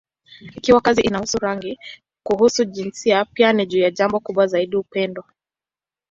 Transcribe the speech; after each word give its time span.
Ikiwa 0.57 0.81
kazi 0.81 1.01
inahusu 1.01 1.37
rangi, 1.37 1.79
kuhusu 2.23 2.65
jinsia, 2.65 3.25
pia 3.25 3.53
ni 3.53 3.65
juu 3.65 3.79
ya 3.79 3.91
jambo 3.91 4.19
kubwa 4.19 4.47
zaidi: 4.47 4.75
upendo. 4.75 5.23